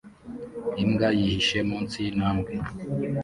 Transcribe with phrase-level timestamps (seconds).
[0.83, 2.51] Imbwa yihishe munsi yintambwe